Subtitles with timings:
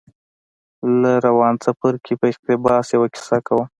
[1.01, 3.65] له روان څپرکي په اقتباس يوه کيسه کوم.